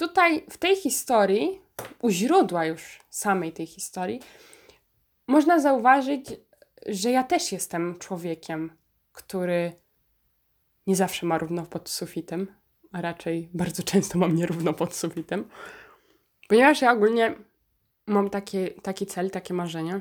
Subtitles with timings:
[0.00, 1.60] tutaj w tej historii,
[2.02, 4.20] u źródła już samej tej historii,
[5.26, 6.26] można zauważyć,
[6.86, 8.72] że ja też jestem człowiekiem,
[9.12, 9.72] który
[10.86, 12.46] nie zawsze ma równo pod sufitem,
[12.92, 15.48] a raczej bardzo często mam nierówno pod sufitem,
[16.48, 17.34] ponieważ ja ogólnie
[18.06, 20.00] mam takie, taki cel, takie marzenie,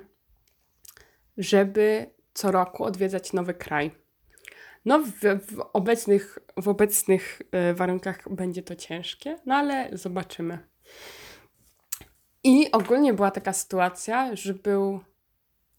[1.37, 3.91] żeby co roku odwiedzać nowy kraj.
[4.85, 7.41] No, w, w obecnych, w obecnych
[7.71, 10.59] y, warunkach będzie to ciężkie, no ale zobaczymy.
[12.43, 14.99] I ogólnie była taka sytuacja, że był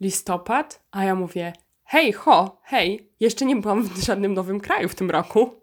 [0.00, 1.52] listopad, a ja mówię:
[1.84, 5.60] hej, ho, hej, jeszcze nie byłam w żadnym nowym kraju w tym roku.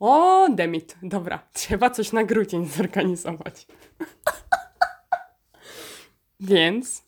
[0.00, 3.66] O, demit, dobra, trzeba coś na grudzień zorganizować.
[6.40, 7.04] więc.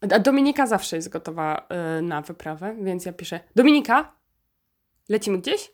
[0.00, 1.66] A Dominika zawsze jest gotowa
[1.98, 4.12] y, na wyprawę, więc ja piszę: Dominika,
[5.12, 5.72] lecimy gdzieś?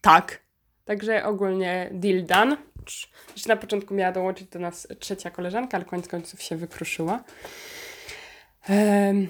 [0.00, 0.40] Tak.
[0.84, 2.56] Także ogólnie deal done.
[3.36, 7.24] Już na początku miała dołączyć do nas trzecia koleżanka, ale koniec końców się wykruszyła.
[8.68, 9.28] Um,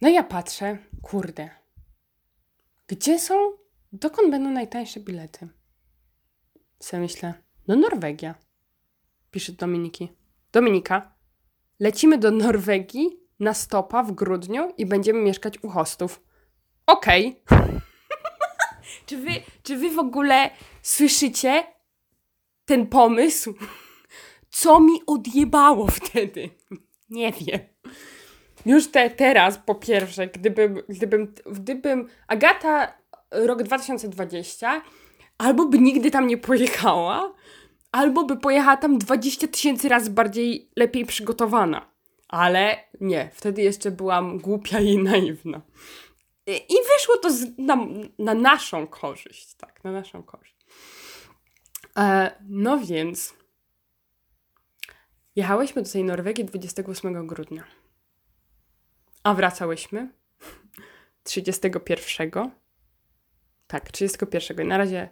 [0.00, 1.50] no ja patrzę, kurde,
[2.86, 3.34] gdzie są,
[3.92, 5.48] dokąd będą najtańsze bilety?
[6.78, 7.34] Co myślę,
[7.68, 8.34] no Norwegia.
[9.30, 10.12] Pisze Dominiki.
[10.52, 11.14] Dominika,
[11.80, 16.22] lecimy do Norwegii na stopa w grudniu i będziemy mieszkać u hostów.
[16.86, 17.42] Okej.
[17.46, 17.80] Okay.
[19.06, 19.30] Czy, wy,
[19.62, 20.50] czy wy w ogóle
[20.82, 21.64] słyszycie
[22.64, 23.54] ten pomysł?
[24.50, 26.50] Co mi odjebało wtedy?
[27.10, 27.60] Nie wiem.
[28.66, 32.94] Już te, teraz, po pierwsze, gdybym, gdybym, gdybym Agata
[33.30, 34.82] rok 2020
[35.38, 37.34] albo by nigdy tam nie pojechała,
[37.92, 41.90] albo by pojechała tam 20 tysięcy razy bardziej, lepiej przygotowana.
[42.28, 45.60] Ale nie, wtedy jeszcze byłam głupia i naiwna.
[46.46, 47.86] I wyszło to z, na,
[48.18, 50.66] na, naszą korzyść, tak, na naszą korzyść.
[51.98, 53.34] E, no więc,
[55.36, 57.64] jechałyśmy do tej Norwegii 28 grudnia,
[59.22, 60.12] a wracałyśmy
[61.22, 62.30] 31.
[63.66, 64.68] Tak, 31.
[64.68, 65.08] Na razie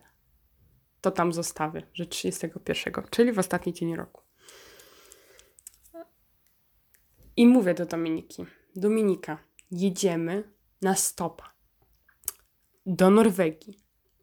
[1.00, 4.22] to tam zostawię, że 31, czyli w ostatni dzień roku.
[7.36, 8.46] I mówię do Dominiki:
[8.76, 9.38] Dominika,
[9.70, 10.52] jedziemy
[10.82, 11.52] na stopa
[12.86, 13.78] do Norwegii.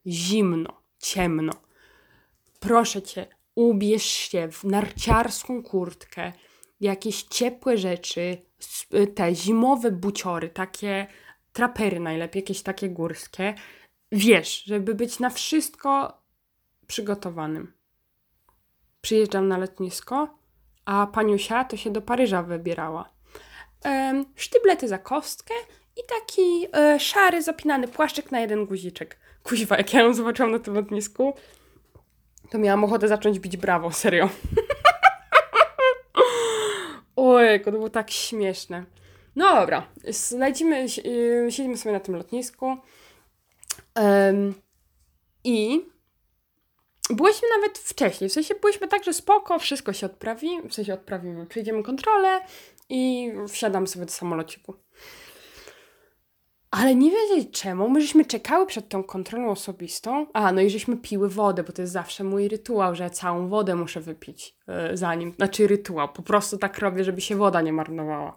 [0.08, 1.53] Zimno, ciemno.
[2.59, 6.34] Proszę cię, ubierz się w narciarską kurtkę,
[6.80, 8.38] jakieś ciepłe rzeczy,
[9.16, 11.08] te zimowe buciory, takie
[11.53, 13.56] trapery najlepiej, jakieś takie górskie.
[14.12, 16.22] Wiesz, żeby być na wszystko
[16.88, 17.74] przygotowanym.
[19.02, 20.38] Przyjeżdżam na lotnisko,
[20.86, 23.09] a paniusia to się do Paryża wybierała.
[23.84, 25.53] Ehm, sztyblety za kostkę
[25.99, 29.17] i taki e, szary, zapinany płaszczyk na jeden guziczek.
[29.43, 31.33] Kuźwa, jak ja ją zobaczyłam na tym lotnisku,
[32.49, 34.29] to miałam ochotę zacząć bić brawo, serio.
[37.15, 38.83] Ojej, to było tak śmieszne.
[39.35, 42.77] No dobra, znajdziemy, y, siedzimy sobie na tym lotnisku
[45.43, 45.85] i
[47.09, 51.45] byłyśmy nawet wcześniej, w sensie byliśmy tak, że spoko, wszystko się odprawi, w sensie odprawimy,
[51.45, 52.41] przejdziemy kontrolę
[52.89, 54.73] i wsiadamy sobie do samolociku.
[56.72, 60.28] Ale nie wiedzieć czemu, my żeśmy czekały przed tą kontrolą osobistą.
[60.34, 63.75] A, no i żeśmy piły wodę, bo to jest zawsze mój rytuał, że całą wodę
[63.75, 65.34] muszę wypić yy, zanim.
[65.35, 68.35] Znaczy rytuał, po prostu tak robię, żeby się woda nie marnowała.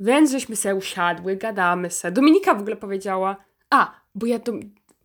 [0.00, 2.12] Więc żeśmy sobie usiadły, gadamy se.
[2.12, 3.36] Dominika w ogóle powiedziała,
[3.70, 4.52] a, bo ja to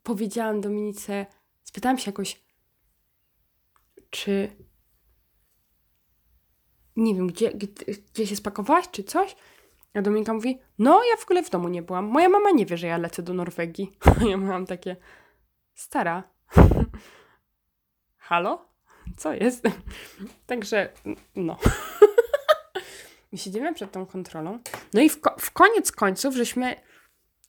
[0.03, 1.26] powiedziałam Dominice,
[1.64, 2.42] spytałam się jakoś,
[4.09, 4.50] czy
[6.96, 7.52] nie wiem, gdzie,
[8.14, 9.36] gdzie się spakowałaś, czy coś?
[9.94, 12.06] A Dominika mówi, no ja w ogóle w domu nie byłam.
[12.06, 13.98] Moja mama nie wie, że ja lecę do Norwegii.
[14.30, 14.96] ja miałam takie,
[15.74, 16.24] stara,
[18.18, 18.68] halo?
[19.18, 19.64] Co jest?
[20.47, 20.90] Także,
[21.36, 21.58] no.
[23.31, 24.59] I siedzimy przed tą kontrolą.
[24.94, 26.76] No i w, ko w koniec końców, żeśmy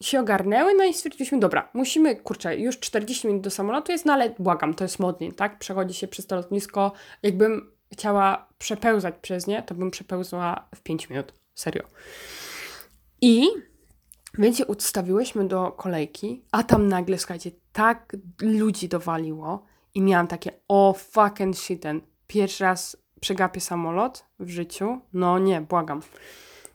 [0.02, 4.12] się ogarnęły, no i stwierdziliśmy, dobra, musimy, kurczę, już 40 minut do samolotu jest, no
[4.12, 5.58] ale błagam, to jest modnie, tak?
[5.58, 6.92] Przechodzi się przez to lotnisko.
[7.22, 11.32] Jakbym chciała przepełzać przez nie, to bym przepełzła w 5 minut.
[11.58, 11.82] Serio.
[13.20, 13.48] I
[14.38, 19.64] więc się ustawiłyśmy do kolejki, a tam nagle, słuchajcie, tak ludzi dowaliło
[19.94, 25.00] i miałam takie, o oh, fucking shit, ten pierwszy raz przegapię samolot w życiu.
[25.12, 26.00] No nie, błagam.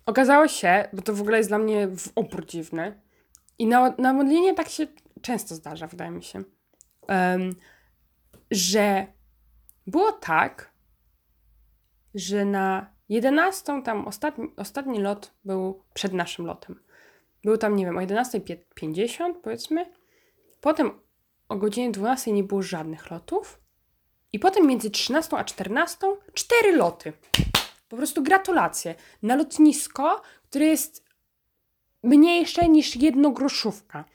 [0.06, 3.02] Okazało się, bo to w ogóle jest dla mnie w opór dziwny
[3.60, 4.88] i na, na modlinie tak się
[5.22, 6.44] często zdarza, wydaje mi się,
[7.08, 7.56] um,
[8.52, 9.08] że
[9.88, 10.72] było tak,
[12.16, 16.80] że na 11 tam ostatni, ostatni lot był przed naszym lotem.
[17.44, 19.86] Był tam, nie wiem, o 11.50 powiedzmy.
[20.62, 20.92] Potem
[21.50, 23.60] o godzinie 12 nie było żadnych lotów.
[24.34, 27.14] I potem między 13 a 14 cztery loty.
[27.90, 28.96] Po prostu gratulacje.
[29.22, 31.06] Na lotnisko, które jest
[32.04, 34.06] mniejsze niż jednogroszówka.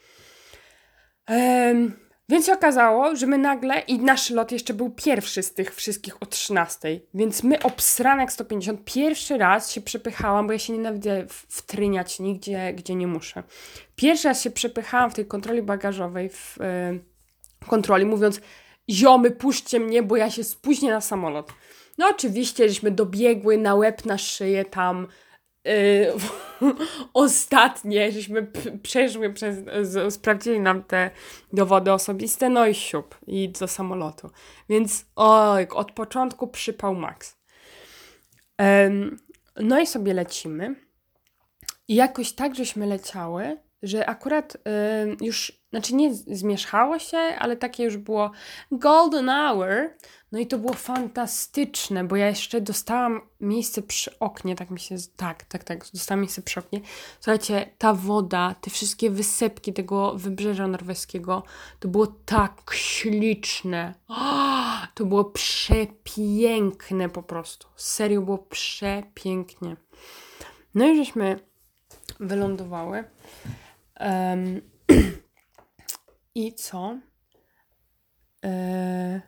[1.29, 5.75] Um, więc się okazało, że my nagle, i nasz lot jeszcze był pierwszy z tych
[5.75, 11.27] wszystkich o 13, więc my obsranek 150 pierwszy raz się przepychałam, bo ja się nienawidzę
[11.29, 13.43] wtryniać nigdzie, gdzie nie muszę.
[13.97, 18.41] Pierwszy raz się przepychałam w tej kontroli bagażowej, w y, kontroli, mówiąc
[18.91, 21.53] ziomy, puśćcie mnie, bo ja się spóźnię na samolot.
[21.99, 25.07] No oczywiście, żeśmy dobiegły na łeb, na szyję tam
[27.15, 28.47] ostatnie, żeśmy
[28.83, 31.11] przeszły przez, z, sprawdzili nam te
[31.53, 34.31] dowody osobiste, no i siup, i do samolotu.
[34.69, 37.39] Więc oj, od początku przypał Max.
[39.57, 40.75] no i sobie lecimy.
[41.89, 44.57] I jakoś tak, żeśmy leciały, że akurat
[45.21, 48.31] już, znaczy nie zmierzchało się, ale takie już było
[48.71, 49.91] golden hour,
[50.33, 54.97] no i to było fantastyczne, bo ja jeszcze dostałam miejsce przy oknie, tak mi się,
[55.17, 56.81] tak, tak, tak, dostałam miejsce przy oknie.
[57.21, 61.43] Słuchajcie, ta woda, te wszystkie wysepki tego wybrzeża norweskiego,
[61.81, 63.95] to było tak śliczne.
[64.09, 67.69] Oh, to było przepiękne po prostu.
[67.77, 69.77] Serio było przepięknie.
[70.75, 71.49] No i żeśmy
[72.21, 73.05] wylądowały.
[74.01, 74.61] Um,
[76.35, 76.99] I co?
[78.45, 79.21] E,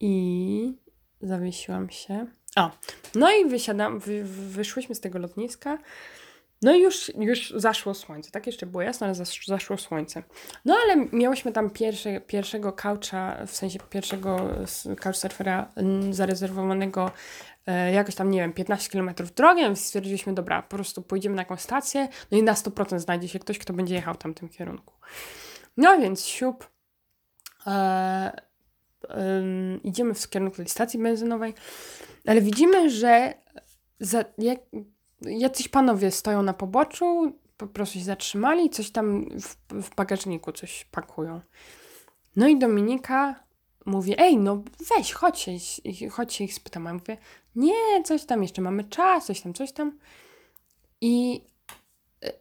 [0.00, 0.78] I
[1.20, 2.26] zawiesiłam się.
[2.56, 2.70] A,
[3.14, 5.78] no i wysiadam, wy, wyszłyśmy z tego lotniska.
[6.62, 8.30] No i już, już zaszło słońce.
[8.30, 10.22] Tak jeszcze było jasno, ale zasz, zaszło słońce.
[10.64, 14.48] No ale miałyśmy tam pierwszy, pierwszego coucha, w sensie pierwszego
[15.00, 15.72] couchsurfera
[16.10, 17.12] zarezerwowanego e,
[17.92, 21.60] jakoś tam, nie wiem, 15 km drogą, więc stwierdziliśmy, dobra, po prostu pójdziemy na jakąś
[21.60, 24.94] stację, no i na 100% znajdzie się ktoś, kto będzie jechał tam w tym kierunku.
[25.76, 26.70] No więc siup,
[27.66, 28.32] e,
[29.84, 31.54] idziemy w kierunku tej stacji benzynowej,
[32.26, 33.34] ale widzimy, że
[34.00, 34.58] za, jak,
[35.20, 40.84] jacyś panowie stoją na poboczu, po prostu się zatrzymali coś tam w, w bagażniku coś
[40.84, 41.40] pakują.
[42.36, 43.44] No i Dominika
[43.86, 44.62] mówi, ej, no
[44.96, 45.52] weź, chodź się,
[46.10, 46.86] chodź się ich spytam.
[46.86, 47.16] A mówię,
[47.56, 49.98] nie, coś tam, jeszcze mamy czas, coś tam, coś tam.
[51.00, 51.44] I
[52.24, 52.32] e,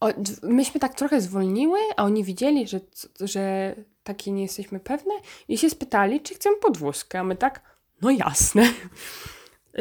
[0.00, 0.08] o,
[0.42, 2.80] myśmy tak trochę zwolniły, a oni widzieli, że,
[3.20, 5.14] że takie nie jesteśmy pewne
[5.48, 7.60] i się spytali, czy chcemy podwózkę, a my tak,
[8.02, 8.68] no jasne.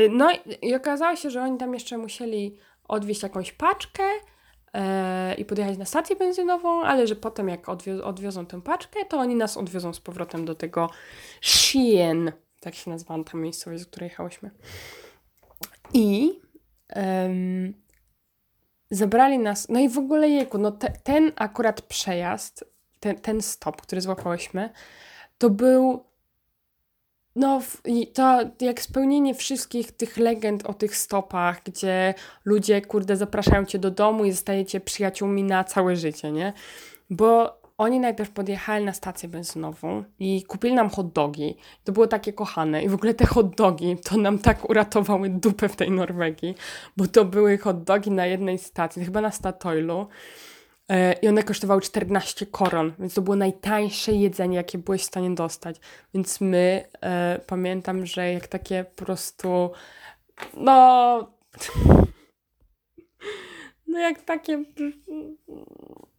[0.09, 2.57] No i okazało się, że oni tam jeszcze musieli
[2.87, 4.03] odwieźć jakąś paczkę
[5.37, 9.35] i podjechać na stację benzynową, ale że potem jak odwiozą, odwiozą tę paczkę, to oni
[9.35, 10.89] nas odwiozą z powrotem do tego
[11.41, 14.51] Shien, tak się nazywała ta miejscowość, z której jechałyśmy.
[15.93, 16.39] I
[16.95, 17.73] um,
[18.91, 22.65] zabrali nas, no i w ogóle jejku, no te, ten akurat przejazd,
[22.99, 24.69] ten, ten stop, który złapałyśmy,
[25.37, 26.03] to był
[27.35, 27.61] no,
[28.13, 32.13] to jak spełnienie wszystkich tych legend o tych stopach, gdzie
[32.45, 36.53] ludzie, kurde, zapraszają cię do domu i zostajecie przyjaciółmi na całe życie, nie?
[37.09, 41.57] Bo oni najpierw podjechali na stację benzynową i kupili nam hot dogi.
[41.83, 42.83] To było takie kochane.
[42.83, 46.55] I w ogóle te hot dogi to nam tak uratowały dupę w tej Norwegii,
[46.97, 50.07] bo to były hot dogi na jednej stacji, chyba na Statoilu.
[50.89, 55.35] E, I one kosztowały 14 koron, więc to było najtańsze jedzenie, jakie byłeś w stanie
[55.35, 55.79] dostać.
[56.13, 59.71] Więc my e, pamiętam, że jak takie po prostu.
[60.53, 61.31] No.
[63.87, 64.63] No jak takie.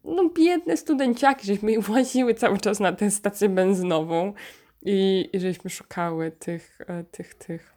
[0.05, 4.33] No biedne studenciaki, żeśmy właziły cały czas na tę stację benzynową
[4.83, 7.75] i, i żeśmy szukały tych, e, tych, tych,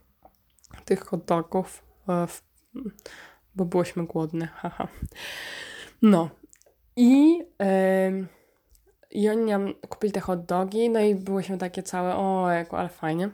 [0.86, 2.28] tych hot dogów, e,
[3.56, 4.88] bo byłyśmy głodne, haha.
[6.02, 6.30] No,
[7.00, 7.44] i,
[9.12, 12.90] yy, oni nam kupili te hot dogi, no i byłyśmy takie całe, o, jako, ale
[12.90, 13.30] fajnie.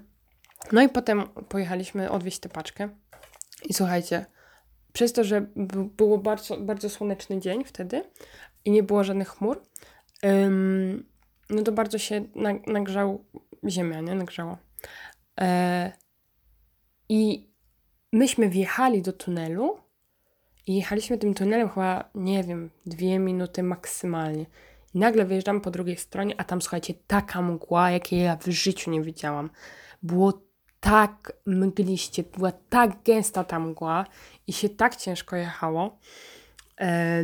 [0.72, 2.90] No i potem pojechaliśmy odwieźć tę paczkę.
[3.66, 4.26] I słuchajcie,
[4.94, 5.42] przez to, że
[5.98, 8.04] było bardzo, bardzo słoneczny dzień wtedy
[8.66, 9.62] i nie było żadnych chmur,
[11.50, 12.26] no to bardzo się
[12.68, 13.26] nagrzał
[13.70, 14.16] ziemia, nie?
[14.16, 14.58] Nagrzało.
[15.42, 15.92] E,
[17.10, 17.50] I
[18.14, 19.85] myśmy wjechali do tunelu
[20.68, 24.46] i jechaliśmy tym tunelem chyba, nie wiem, dwie minuty maksymalnie.
[24.94, 28.92] I nagle wyjeżdżam po drugiej stronie, a tam słuchajcie, taka mgła, jakiej ja w życiu
[28.92, 29.50] nie widziałam.
[30.04, 30.34] Było
[30.80, 34.06] tak mgliście, była tak gęsta ta mgła
[34.48, 36.00] i się tak ciężko jechało.
[36.82, 37.24] E,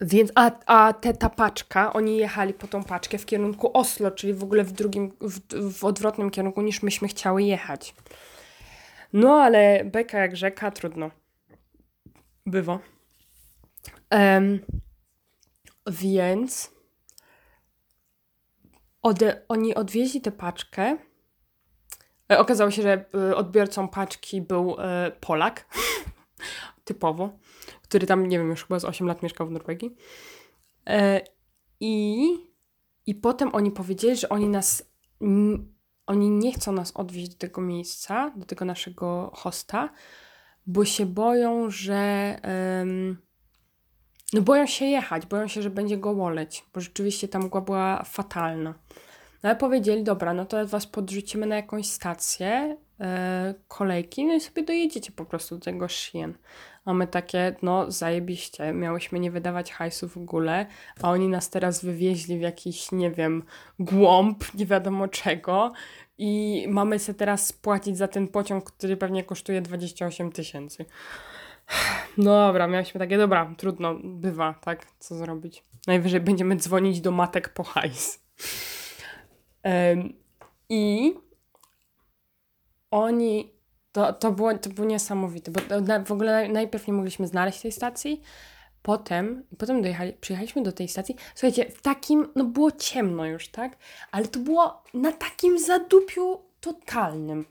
[0.00, 4.34] więc, a, a te, ta paczka, oni jechali po tą paczkę w kierunku Oslo, czyli
[4.34, 5.40] w ogóle w drugim, w,
[5.72, 7.94] w odwrotnym kierunku niż myśmy chciały jechać.
[9.12, 11.10] No ale beka jak rzeka, trudno.
[12.46, 12.78] Bywa.
[14.10, 14.60] Um,
[15.86, 16.70] więc
[19.02, 20.98] ode, oni odwieźli tę paczkę.
[22.32, 25.66] E, okazało się, że e, odbiorcą paczki był e, Polak,
[26.84, 27.30] typowo,
[27.82, 29.96] który tam, nie wiem, już chyba z 8 lat mieszkał w Norwegii.
[31.80, 32.28] I,
[33.06, 34.92] I potem oni powiedzieli, że oni nas,
[36.06, 39.88] oni nie chcą nas odwieźć do tego miejsca, do tego naszego hosta,
[40.66, 42.36] bo się boją, że.
[42.42, 43.16] em,
[44.32, 48.02] no boją się jechać, boją się, że będzie go woleć, bo rzeczywiście ta mgła była
[48.04, 48.74] fatalna.
[49.42, 52.76] No ale powiedzieli, dobra, no to was podrzucimy na jakąś stację
[53.68, 56.34] kolejki, no i sobie dojedziecie po prostu do tego Shien.
[56.84, 60.66] A my takie, no zajebiście, miałyśmy nie wydawać hajsu w ogóle,
[61.02, 63.42] a oni nas teraz wywieźli w jakiś, nie wiem,
[63.78, 65.72] głąb, nie wiadomo czego
[66.18, 70.84] i mamy sobie teraz spłacić za ten pociąg, który pewnie kosztuje 28 tysięcy.
[72.16, 75.64] No dobra, miałyśmy takie, dobra, trudno, bywa, tak, co zrobić.
[75.86, 78.24] Najwyżej będziemy dzwonić do matek po hajs.
[80.68, 81.14] I
[82.92, 83.52] oni,
[83.92, 85.60] to, to, było, to było niesamowite, bo
[86.04, 88.22] w ogóle najpierw nie mogliśmy znaleźć tej stacji,
[88.82, 93.76] potem, potem dojechali, przyjechaliśmy do tej stacji, słuchajcie, w takim, no było ciemno już, tak,
[94.10, 97.44] ale to było na takim zadupiu totalnym.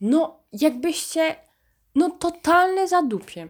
[0.00, 1.36] No, jakbyście,
[1.94, 3.48] no totalne zadupie.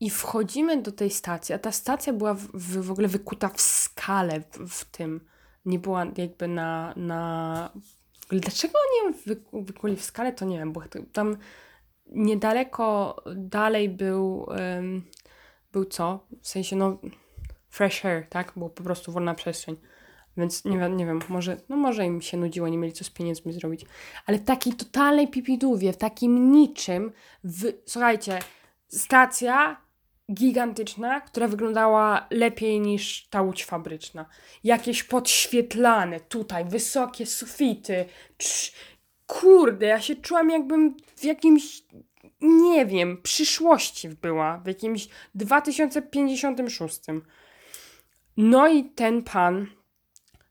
[0.00, 3.60] I wchodzimy do tej stacji, a ta stacja była w, w, w ogóle wykuta w
[3.60, 5.26] skale w, w tym.
[5.64, 6.94] Nie była jakby na.
[6.96, 7.72] na...
[8.30, 8.78] Dlaczego
[9.26, 10.82] wy, wykuli w skale, to nie wiem, bo
[11.12, 11.36] tam
[12.06, 14.46] niedaleko dalej był.
[14.50, 15.02] em,
[15.72, 16.26] był co?
[16.42, 16.98] W sensie, no.
[17.68, 18.52] Fresh air, tak?
[18.56, 19.76] Było po prostu wolna przestrzeń.
[20.36, 23.52] Więc nie, nie wiem, może, no może im się nudziło, nie mieli co z pieniędzmi
[23.52, 23.86] zrobić.
[24.26, 27.12] Ale w takiej totalnej pipidówie, w takim niczym,
[27.44, 28.38] w, słuchajcie,
[28.88, 29.76] stacja
[30.32, 34.26] gigantyczna, która wyglądała lepiej niż ta łódź fabryczna.
[34.64, 38.04] Jakieś podświetlane, tutaj wysokie sufity.
[39.26, 41.82] Kurde, ja się czułam jakbym w jakimś,
[42.40, 47.00] nie wiem, przyszłości była, w jakimś 2056.
[48.36, 49.66] No i ten pan,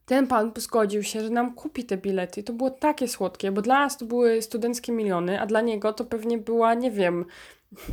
[0.05, 2.43] ten pan zgodził się, że nam kupi te bilety.
[2.43, 6.05] To było takie słodkie, bo dla nas to były studenckie miliony, a dla niego to
[6.05, 7.25] pewnie była, nie wiem,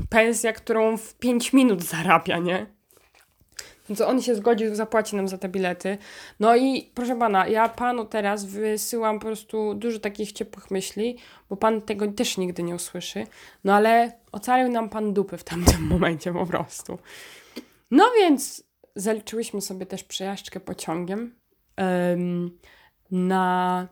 [0.08, 2.66] pensja, którą w 5 minut zarabia, nie?
[3.88, 5.98] Więc on się zgodził, zapłaci nam za te bilety.
[6.40, 11.16] No i proszę pana, ja panu teraz wysyłam po prostu dużo takich ciepłych myśli,
[11.50, 13.26] bo pan tego też nigdy nie usłyszy.
[13.64, 16.98] No ale ocalił nam pan dupy w tamtym momencie po prostu.
[17.90, 18.64] No więc
[18.96, 21.34] zaliczyłyśmy sobie też przejażdżkę pociągiem
[21.76, 22.58] em,
[23.10, 23.88] na,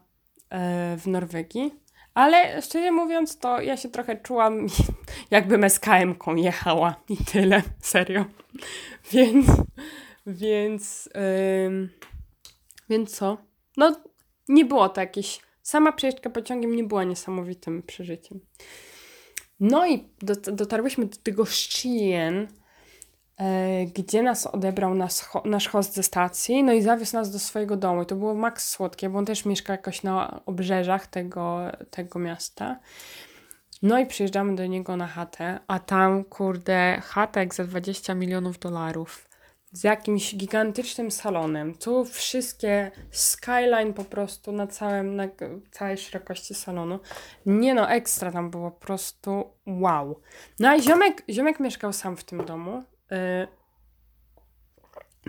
[0.50, 1.81] e, w Norwegii.
[2.14, 4.66] Ale szczerze mówiąc, to ja się trochę czułam,
[5.30, 8.24] jakbym SKM-ką jechała i tyle, serio.
[9.12, 9.46] Więc,
[10.26, 11.08] więc,
[12.90, 13.38] więc co?
[13.76, 13.96] No,
[14.48, 15.40] nie było to jakieś.
[15.62, 18.40] Sama przejeżdżka pociągiem nie była niesamowitym przeżyciem.
[19.60, 22.48] No i dot- dotarłyśmy do tego Szcien, e,
[23.94, 28.02] gdzie nas odebrał nas, nasz host ze stacji, no i zawiózł nas do swojego domu.
[28.02, 32.78] I to było maks słodkie, bo on też mieszka jakoś na obrzeżach tego, tego miasta.
[33.82, 39.28] No i przyjeżdżamy do niego na chatę, a tam, kurde, chatek za 20 milionów dolarów.
[39.72, 41.74] Z jakimś gigantycznym salonem.
[41.74, 45.28] Tu wszystkie skyline po prostu na, całym, na
[45.70, 46.98] całej szerokości salonu.
[47.46, 50.20] Nie no, ekstra tam było, po prostu wow.
[50.60, 52.84] No a ziomek, ziomek mieszkał sam w tym domu.
[53.12, 53.46] Y,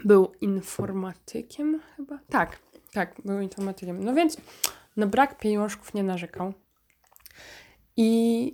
[0.06, 2.20] był informatykiem chyba?
[2.30, 2.60] Tak,
[2.94, 4.04] tak, był informatykiem.
[4.04, 4.38] No więc
[4.98, 6.54] no brak pieniążków nie narzekał.
[7.98, 8.54] I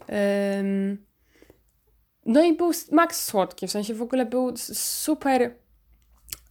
[2.25, 5.55] no i był maks słodki, w sensie w ogóle był super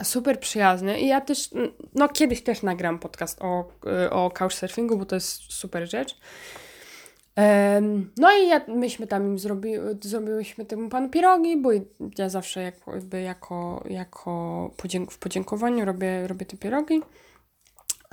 [0.02, 1.50] super przyjazny i ja też,
[1.94, 3.68] no kiedyś też nagram podcast o,
[4.06, 6.18] y, o couchsurfingu, bo to jest super rzecz.
[8.16, 11.71] No i ja, myśmy tam im zrobi, zrobiłyśmy temu panu pierogi, bo
[12.18, 17.02] ja zawsze jakby jako, jako podzięk w podziękowaniu robię, robię te pierogi.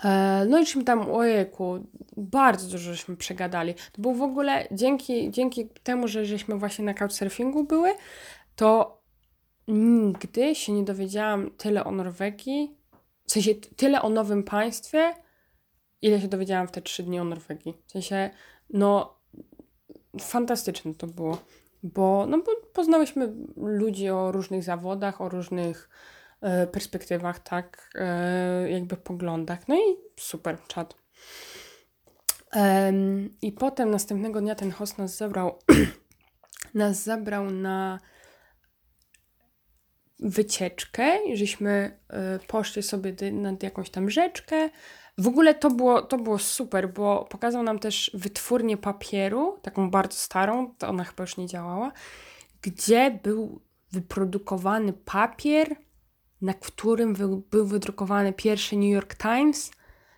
[0.03, 1.79] E, No i żeśmy tam, ojejku,
[2.17, 3.73] bardzo dużo żeśmy przegadali.
[3.73, 7.93] To był w ogóle, dzięki, dzięki temu, że żeśmy właśnie na couchsurfingu były,
[8.55, 9.01] to
[9.67, 12.77] nigdy się nie dowiedziałam tyle o Norwegii,
[13.27, 15.13] w sensie tyle o nowym państwie,
[16.01, 17.73] ile się dowiedziałam w te trzy dni o Norwegii.
[17.87, 18.29] W sensie,
[18.69, 19.14] no,
[20.21, 21.37] fantastyczne to było,
[21.83, 25.89] bo, no, bo poznałyśmy ludzi o różnych zawodach, o różnych
[26.41, 29.67] e, perspektywach, tak, e, jakby poglądach.
[29.67, 30.95] No i super, czad.
[32.51, 35.59] Em, I potem następnego dnia ten host nas zabrał,
[36.73, 37.99] nas zabrał na
[40.19, 41.99] wycieczkę żeśmy
[42.35, 44.69] y, poszli sobie nad jakąś tam rzeczkę
[45.17, 50.17] W ogóle to było, to było super, bo pokazał nam też wytwórnię papieru, taką bardzo
[50.17, 51.91] starą, to ona chyba już nie działała,
[52.61, 55.75] gdzie był wyprodukowany papier,
[56.41, 59.71] na którym był, był wydrukowany pierwszy New York Times.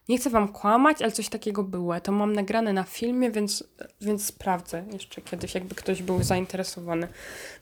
[0.10, 2.00] Nie chcę wam kłamać, ale coś takiego było.
[2.00, 3.64] To mam nagrane na filmie, więc,
[4.02, 7.08] więc sprawdzę jeszcze kiedyś, jakby ktoś był zainteresowany.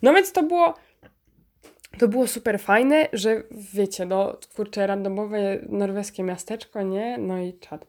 [0.02, 0.74] No więc to było
[1.98, 7.18] to było super fajne, że wiecie, no kurczę, randomowe norweskie miasteczko, nie?
[7.18, 7.88] No i czad.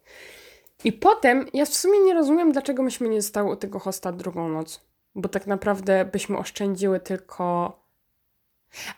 [0.85, 4.49] I potem, ja w sumie nie rozumiem, dlaczego myśmy nie zostały u tego hosta drugą
[4.49, 4.81] noc.
[5.15, 7.79] Bo tak naprawdę byśmy oszczędziły tylko...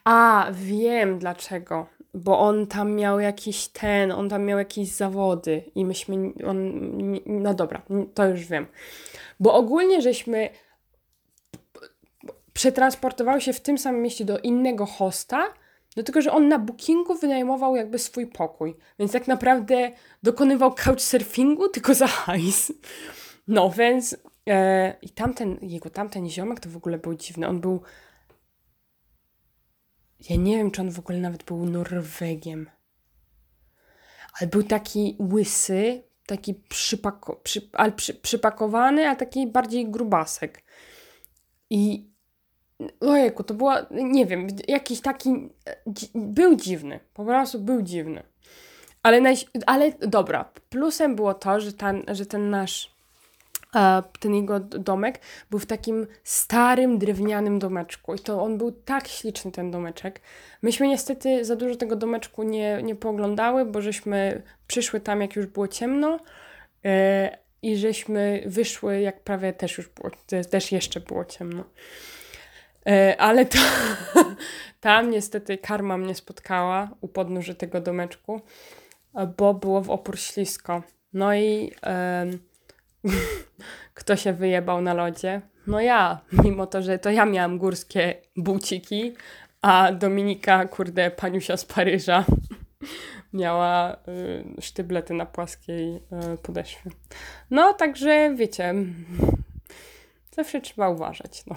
[0.05, 1.87] A, wiem dlaczego.
[2.15, 6.73] Bo on tam miał jakiś ten, on tam miał jakieś zawody i myśmy, on,
[7.27, 7.83] no dobra,
[8.15, 8.67] to już wiem.
[9.41, 10.49] Bo ogólnie żeśmy
[12.59, 15.55] przetransportował się w tym samym mieście do innego hosta,
[15.97, 18.77] do tego, że on na bookingu wynajmował jakby swój pokój.
[18.99, 19.91] Więc tak naprawdę
[20.23, 22.73] dokonywał couchsurfingu tylko za hajs.
[23.49, 24.17] No więc
[24.49, 27.49] e, i tamten, jego tamten ziomek to w ogóle był dziwny.
[27.49, 27.83] On był
[30.31, 32.71] ja nie wiem, czy on w ogóle nawet był Norwegiem.
[34.41, 40.62] Ale był taki łysy, taki przypako, przy, przy, przypakowany, a taki bardziej grubasek.
[41.71, 42.09] I
[43.00, 45.49] Ojejku, to była, nie wiem, jakiś taki,
[46.14, 48.23] był dziwny, po prostu był dziwny.
[49.02, 49.23] Ale,
[49.66, 52.90] ale dobra, plusem było to, że ten, że ten nasz,
[54.20, 55.20] ten jego domek
[55.50, 60.20] był w takim starym, drewnianym domeczku i to on był tak śliczny, ten domeczek.
[60.62, 65.47] Myśmy niestety za dużo tego domeczku nie, nie pooglądały, bo żeśmy przyszły tam, jak już
[65.47, 66.18] było ciemno
[66.85, 70.11] e, i żeśmy wyszły, jak prawie też już było,
[70.50, 71.64] też jeszcze było ciemno.
[72.87, 73.58] E, ale to,
[74.80, 78.40] tam niestety karma mnie spotkała u podnóży tego domeczku,
[79.37, 80.82] bo było w opór ślisko.
[81.12, 81.73] No i
[83.94, 85.40] kto się wyjebał na lodzie?
[85.66, 89.14] No ja, mimo to, że to ja miałam górskie buciki,
[89.62, 92.25] a Dominika, kurde, paniusia z Paryża,
[93.32, 96.91] miała y, sztyblety na płaskiej y, podeszwie.
[97.50, 98.75] No, także wiecie,
[100.36, 101.47] zawsze trzeba uważać.
[101.47, 101.56] No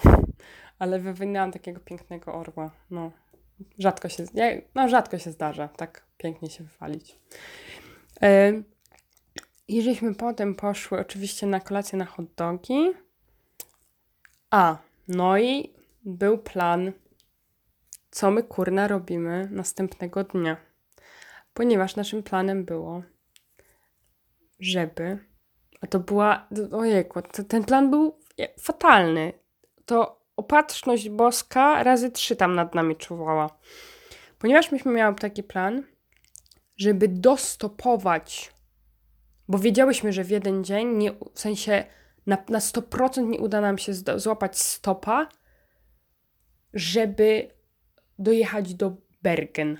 [0.81, 2.71] ale wywinęłam takiego pięknego orła.
[2.91, 3.11] No,
[3.79, 4.25] rzadko się,
[4.75, 7.19] no, rzadko się zdarza tak pięknie się wywalić.
[8.21, 8.63] Yy,
[9.67, 12.91] I żeśmy potem poszły oczywiście na kolację na hot dogi.
[14.49, 16.91] A, no i był plan,
[18.11, 20.57] co my kurna robimy następnego dnia.
[21.53, 23.03] Ponieważ naszym planem było,
[24.59, 25.17] żeby.
[25.81, 26.47] A to była.
[26.71, 28.19] Ojejku, ten plan był
[28.59, 29.33] fatalny.
[29.85, 33.49] To opatrzność boska razy trzy tam nad nami czuwała.
[34.39, 35.83] Ponieważ myśmy miały taki plan,
[36.77, 38.51] żeby dostopować,
[39.47, 41.83] bo wiedziałyśmy, że w jeden dzień, nie, w sensie
[42.25, 45.27] na, na 100% nie uda nam się złapać stopa,
[46.73, 47.49] żeby
[48.19, 49.77] dojechać do Bergen.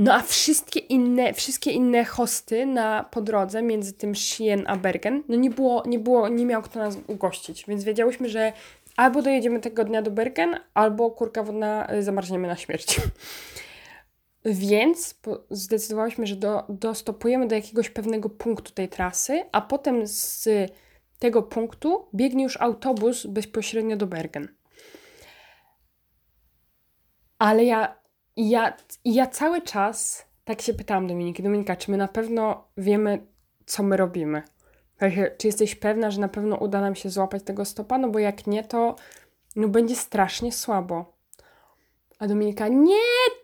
[0.00, 5.22] No a wszystkie inne, wszystkie inne hosty na po drodze między tym Skien a Bergen,
[5.28, 8.52] no nie było, nie było, nie miał kto nas ugościć, więc wiedziałyśmy, że
[8.96, 12.96] albo dojedziemy tego dnia do Bergen, albo kurka wodna y, zamarzniemy na śmierć.
[14.44, 20.48] Więc zdecydowałyśmy, że do, dostopujemy do jakiegoś pewnego punktu tej trasy, a potem z
[21.18, 24.48] tego punktu biegnie już autobus bezpośrednio do Bergen.
[27.38, 27.99] Ale ja
[28.36, 32.64] i ja, i ja cały czas tak się pytałam Dominiki, Dominika, czy my na pewno
[32.76, 33.26] wiemy,
[33.66, 34.42] co my robimy?
[35.38, 37.98] Czy jesteś pewna, że na pewno uda nam się złapać tego stopa?
[37.98, 38.96] No bo jak nie, to
[39.56, 41.12] no będzie strasznie słabo.
[42.18, 42.96] A Dominika, nie,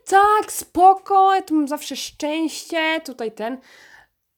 [0.05, 3.57] tak, spoko, ja tu mam zawsze szczęście, tutaj ten.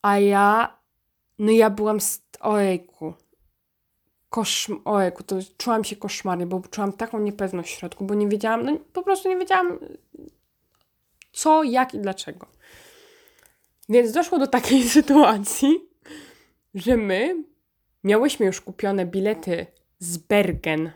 [0.01, 0.77] A ja,
[1.39, 3.13] no ja byłam, st- ojejku,
[4.31, 8.77] koszm- to czułam się koszmarnie, bo czułam taką niepewność w środku, bo nie wiedziałam, no
[8.93, 9.79] po prostu nie wiedziałam,
[11.39, 12.47] co, jak i dlaczego.
[13.89, 15.89] Więc doszło do takiej sytuacji,
[16.75, 17.43] że my
[18.03, 19.65] miałyśmy już kupione bilety
[19.99, 20.91] z Bergen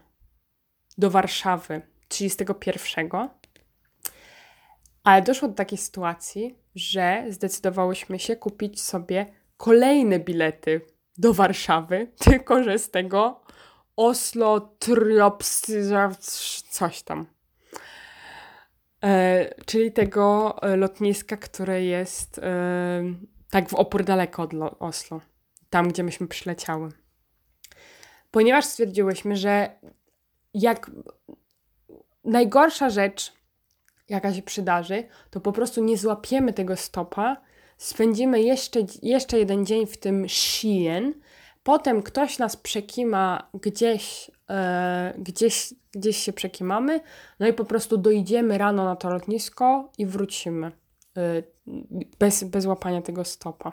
[0.97, 3.10] do Warszawy 31,
[5.03, 9.25] ale doszło do takiej sytuacji, że zdecydowałyśmy się kupić sobie
[9.58, 10.82] kolejne bilety
[11.17, 13.41] do Warszawy, tylko że z tego
[13.95, 15.71] Oslo Triops
[16.69, 17.25] coś tam.
[19.03, 23.03] E, czyli tego e, lotniska, które jest e,
[23.49, 25.21] tak w opór daleko od Oslo,
[25.69, 26.89] tam gdzie myśmy przyleciały.
[28.31, 29.69] Ponieważ stwierdziłyśmy, że
[30.53, 30.91] jak
[32.23, 33.33] najgorsza rzecz,
[34.09, 37.37] jaka się przydarzy, to po prostu nie złapiemy tego stopa,
[37.77, 41.13] spędzimy jeszcze, jeszcze jeden dzień w tym Shein,
[41.63, 47.01] potem ktoś nas przekima gdzieś, e, gdzieś, gdzieś się przekimamy,
[47.39, 50.71] no i po prostu dojdziemy rano na to lotnisko i wrócimy
[51.17, 51.43] e,
[52.19, 53.71] bez, bez łapania tego stopa.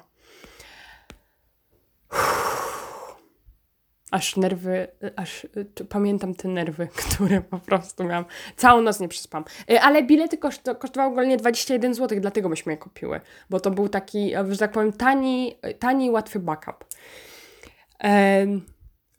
[4.10, 5.46] Aż nerwy, aż
[5.88, 8.24] pamiętam te nerwy, które po prostu miałam.
[8.56, 9.44] Całą noc nie przespam.
[9.70, 13.20] E, ale bilety koszt, kosztowały ogólnie 21 zł, dlatego myśmy je kupiły.
[13.50, 16.84] Bo to był taki, że tak powiem, tani, tani łatwy backup.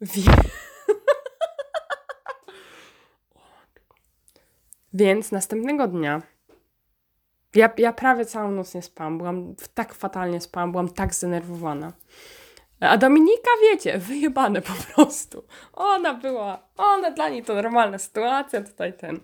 [0.00, 0.22] Wie...
[4.94, 6.22] Więc następnego dnia
[7.54, 9.18] ja, ja prawie całą noc nie spałam.
[9.18, 11.92] Byłam tak fatalnie spałam, byłam tak zdenerwowana.
[12.80, 15.44] A Dominika, wiecie, wyjebane po prostu.
[15.72, 19.20] Ona była, ona dla niej to normalna sytuacja, tutaj ten.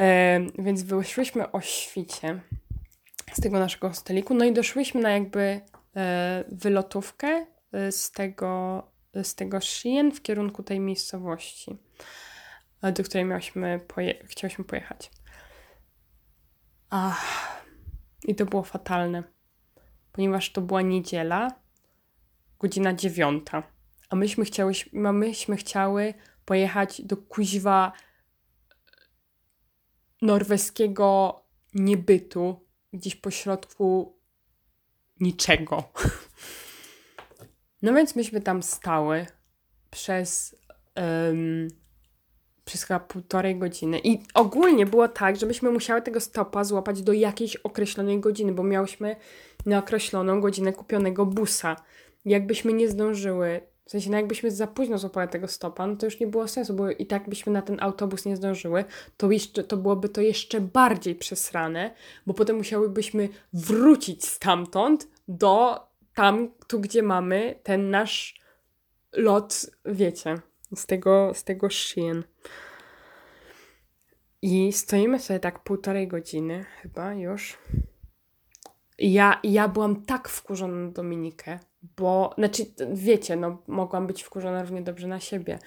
[0.00, 2.40] E, więc wyszłyśmy o świcie
[3.32, 5.60] z tego naszego hosteliku, no i doszłyśmy na jakby
[5.96, 8.82] e, wylotówkę e, z tego,
[9.22, 11.76] z tego Shein w kierunku tej miejscowości, e,
[12.82, 15.10] do której miałyśmy poje chciałyśmy pojechać.
[16.90, 17.24] Ach,
[18.24, 19.22] I to było fatalne,
[20.12, 21.60] ponieważ to była niedziela,
[22.58, 23.62] godzina dziewiąta.
[24.08, 26.14] A myśmy chciały, myśmy chciały
[26.44, 27.92] pojechać do kuźwa
[30.22, 31.40] norweskiego
[31.74, 34.18] niebytu, gdzieś po środku
[35.20, 35.84] niczego.
[37.82, 39.26] No więc myśmy tam stały
[39.90, 40.56] przez,
[40.96, 41.68] um,
[42.64, 44.00] przez chyba półtorej godziny.
[44.04, 49.16] I ogólnie było tak, żebyśmy musiały tego stopa złapać do jakiejś określonej godziny, bo miałyśmy
[49.66, 51.76] na określoną godzinę kupionego busa.
[52.24, 56.20] Jakbyśmy nie zdążyły, w sensie, no jakbyśmy za późno złapały tego stopa, no to już
[56.20, 58.84] nie było sensu, bo i tak byśmy na ten autobus nie zdążyły,
[59.16, 61.94] to, jeszcze, to byłoby to jeszcze bardziej przesrane,
[62.26, 65.80] bo potem musiałybyśmy wrócić stamtąd do
[66.14, 68.40] tam, tu gdzie mamy ten nasz
[69.12, 70.40] lot, wiecie,
[70.74, 72.24] z tego, z tego Shein.
[74.42, 77.58] I stoimy sobie tak półtorej godziny chyba już.
[78.98, 81.58] Ja, ja byłam tak wkurzona na Dominikę,
[81.96, 85.58] bo, znaczy, wiecie, no, mogłam być wkurzona równie dobrze na siebie,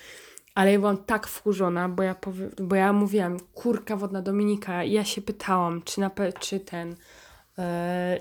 [0.55, 5.03] ale ja byłam tak wkurzona, bo ja, powie, bo ja mówiłam, kurka wodna Dominika, ja
[5.03, 7.63] się pytałam, czy, na, czy ten, yy,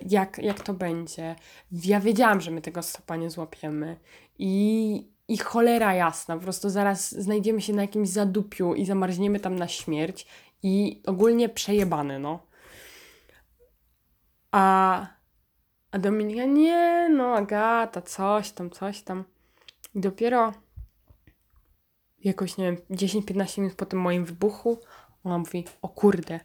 [0.09, 1.37] jak, jak to będzie.
[1.73, 3.97] Ja wiedziałam, że my tego stopa nie złapiemy
[4.39, 9.57] i, i cholera jasna, po prostu zaraz znajdziemy się na jakimś zadupiu i zamarzniemy tam
[9.57, 10.27] na śmierć
[10.63, 12.47] i ogólnie przejebane, no.
[14.53, 15.07] A
[15.93, 19.25] a Dominika, nie, no Agata, coś tam, coś tam.
[19.95, 20.53] I dopiero
[22.19, 24.81] jakoś, nie wiem, 10-15 minut po tym moim wybuchu,
[25.25, 26.41] ona mówi, o kurde,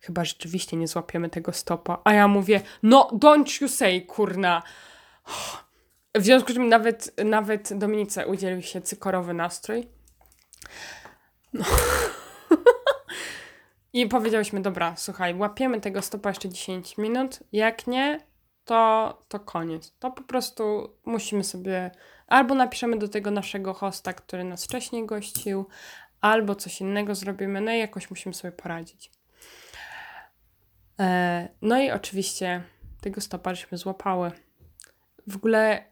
[0.00, 2.00] chyba rzeczywiście nie złapiemy tego stopa.
[2.04, 4.62] A ja mówię, no don't you say, kurna.
[6.18, 9.88] W związku z czym nawet, nawet Dominice udzielił się cykorowy nastrój.
[11.52, 11.64] No.
[13.92, 17.38] I powiedziałyśmy, dobra, słuchaj, łapiemy tego stopa jeszcze 10 minut.
[17.52, 18.20] Jak nie,
[18.64, 19.94] to, to koniec.
[19.98, 21.90] To po prostu musimy sobie
[22.26, 25.66] albo napiszemy do tego naszego hosta, który nas wcześniej gościł,
[26.20, 29.10] albo coś innego zrobimy, no i jakoś musimy sobie poradzić.
[31.00, 32.62] E, no i oczywiście
[33.00, 34.30] tego stopa żeśmy złapały.
[35.26, 35.84] W ogóle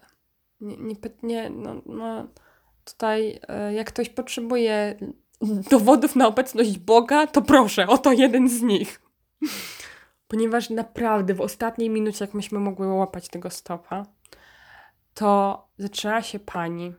[0.65, 2.27] nie, nie, nie no, no
[2.85, 4.99] tutaj e, jak ktoś potrzebuje
[5.71, 9.01] dowodów na obecność Boga, to proszę, oto jeden z nich
[10.29, 14.07] ponieważ naprawdę w ostatniej minucie, jak myśmy mogły łapać tego stopa,
[15.15, 16.93] to zaczęła się pani,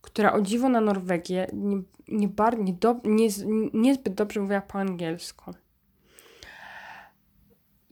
[0.00, 3.28] która o dziwo na Norwegię nie, nie, bar, nie do, nie,
[3.74, 5.50] niezbyt dobrze mówiła po angielsku.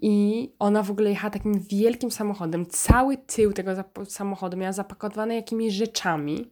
[0.03, 2.67] I ona w ogóle jechała takim wielkim samochodem.
[2.67, 3.71] Cały tył tego
[4.09, 6.51] samochodu miała zapakowany jakimiś rzeczami.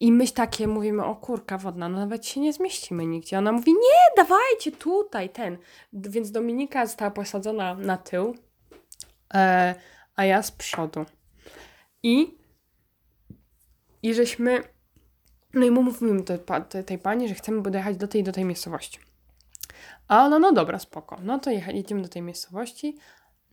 [0.00, 3.38] I my takie mówimy, o kurka wodna, no nawet się nie zmieścimy nigdzie.
[3.38, 5.58] Ona mówi, nie, dawajcie tutaj, ten.
[5.92, 8.34] Więc Dominika została posadzona na tył,
[9.34, 9.74] e,
[10.16, 11.04] a ja z przodu.
[12.02, 12.38] I,
[14.02, 14.62] i żeśmy,
[15.54, 16.38] no i mówimy tej,
[16.84, 19.11] tej pani, że chcemy dojechać do tej do tej miejscowości.
[20.08, 21.18] A ona, no dobra, spoko.
[21.22, 22.98] No to jedziemy do tej miejscowości,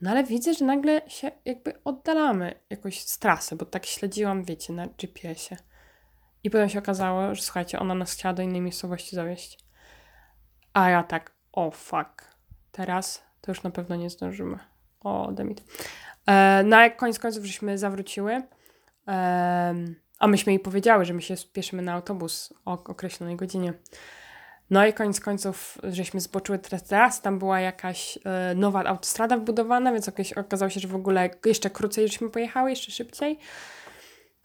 [0.02, 4.74] no ale widzę, że nagle się jakby oddalamy jakoś z trasy, bo tak śledziłam, wiecie,
[4.74, 5.62] na GPS-ie.
[6.44, 9.60] I potem się okazało, że słuchajcie, ona nas chciała do innej miejscowości zawieźć.
[10.74, 12.36] A ja tak, o oh, fuck.
[12.72, 14.60] Teraz to już na pewno nie zdążymy.
[15.00, 15.64] O, demit.
[16.28, 18.42] E, no jak koniec końców żeśmy zawróciły,
[19.08, 19.76] e,
[20.20, 23.74] a myśmy jej powiedziały, że my się spieszymy na autobus o określonej godzinie.
[24.70, 30.10] No i koniec końców, żeśmy zboczyły teraz, tam była jakaś e, nowa autostrada wbudowana, więc
[30.36, 33.40] okazało się, że w ogóle jeszcze krócej żeśmy pojechały, jeszcze szybciej.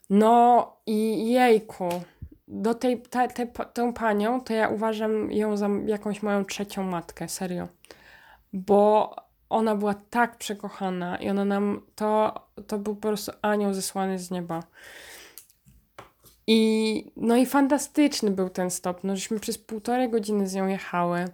[0.09, 1.89] No i jejku,
[2.47, 3.27] do tej, te,
[3.73, 7.67] tę panią to ja uważam ją za jakąś moją trzecią matkę, serio.
[8.53, 9.15] Bo
[9.49, 12.33] ona była tak przekochana i ona nam, to,
[12.67, 14.63] to był po prostu anioł zesłany z nieba.
[16.47, 19.03] I no i fantastyczny był ten stop.
[19.03, 21.25] No, żeśmy przez półtorej godziny z nią jechały,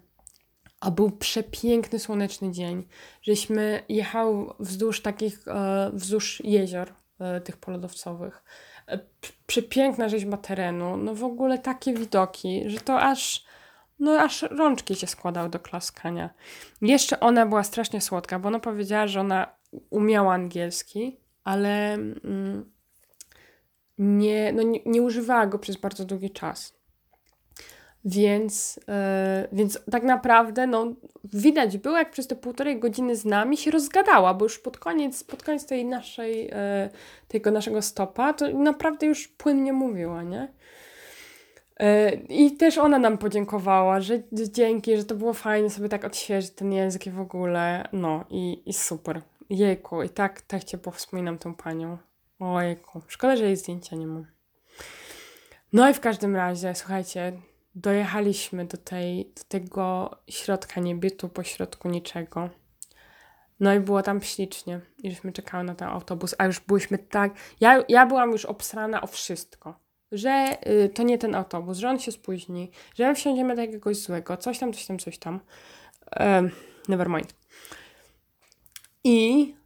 [0.79, 2.87] a był przepiękny słoneczny dzień.
[3.21, 8.43] Żeśmy jechały wzdłuż takich, e, wzdłuż jezior e, tych polodowcowych.
[8.87, 8.99] E,
[9.47, 10.97] przepiękna rzeźba terenu.
[10.97, 13.45] No w ogóle takie widoki, że to aż
[13.99, 16.29] no aż rączki się składały do klaskania.
[16.81, 19.47] Jeszcze ona była strasznie słodka, bo ona powiedziała, że ona
[19.89, 22.71] umiała angielski, ale mm,
[24.01, 26.81] nie, no nie, nie używała go przez bardzo długi czas.
[28.05, 33.57] Więc, yy, więc tak naprawdę no, widać było, jak przez te półtorej godziny z nami
[33.57, 36.51] się rozgadała, bo już pod koniec, pod koniec tej naszej, yy,
[37.27, 40.53] tego naszego stopa, to naprawdę już płynnie mówiła, nie?
[41.79, 46.51] Yy, I też ona nam podziękowała, że dzięki, że to było fajnie sobie tak odświeżyć
[46.51, 49.21] ten język i w ogóle, no i, i super.
[49.49, 51.97] Jejku, i tak, tak cię powspominam tą panią.
[52.41, 54.25] Ojku, szkoda, że jej zdjęcia nie mam.
[55.73, 57.33] No i w każdym razie, słuchajcie,
[57.75, 62.49] dojechaliśmy do, tej, do tego środka niebytu, po środku niczego.
[63.59, 64.79] No i było tam ślicznie.
[65.03, 67.31] I żeśmy czekały na ten autobus, a już byliśmy tak...
[67.59, 69.79] Ja, ja byłam już obsrana o wszystko.
[70.11, 73.97] Że y, to nie ten autobus, że on się spóźni, że my wsiądziemy do jakiegoś
[73.97, 75.39] złego, coś tam, coś tam, coś tam.
[76.19, 76.51] Um,
[76.87, 77.33] never mind.
[79.03, 79.60] I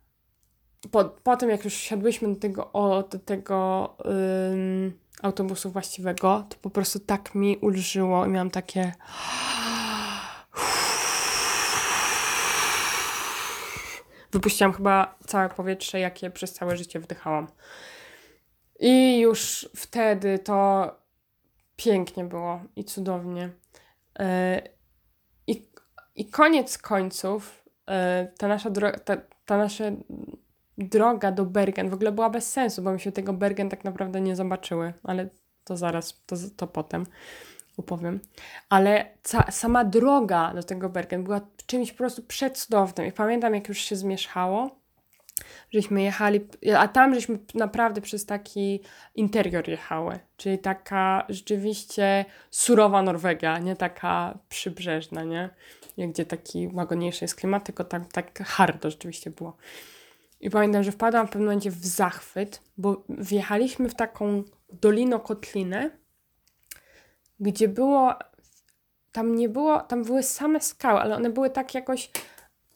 [0.96, 3.90] po, po tym, jak już siadłyśmy do tego, o, do tego
[4.52, 8.92] ym, autobusu właściwego, to po prostu tak mi ulżyło i miałam takie.
[14.32, 17.48] Wypuściłam chyba całe powietrze, jakie przez całe życie wdychałam.
[18.80, 20.92] I już wtedy to
[21.76, 23.50] pięknie było i cudownie.
[24.20, 24.26] Yy,
[25.48, 25.68] i,
[26.16, 27.94] I koniec końców, yy,
[28.38, 29.96] ta nasza droga, ta, ta nasze
[30.78, 34.22] droga do Bergen w ogóle była bez sensu, bo my się tego Bergen tak naprawdę
[34.22, 35.30] nie zobaczyły, ale
[35.64, 37.06] to zaraz, to, to potem
[37.78, 38.20] opowiem.
[38.70, 43.08] Ale ca, sama droga do tego Bergen była czymś po prostu przecudownym.
[43.08, 44.80] I pamiętam, jak już się zmieszało,
[45.72, 48.80] żeśmy jechali, a tam żeśmy naprawdę przez taki
[49.16, 55.50] interior jechały, czyli taka rzeczywiście surowa Norwegia, nie taka przybrzeżna, nie?
[55.98, 59.58] Gdzie taki łagodniejszy jest klimat, tylko tam tak hardo rzeczywiście było.
[60.40, 64.44] I pamiętam, że wpadłam w pewnym momencie w zachwyt, bo wjechaliśmy w taką
[64.74, 65.90] dolino-kotlinę,
[67.40, 68.14] gdzie było,
[69.12, 72.12] tam nie było, tam były same skały, ale one były tak jakoś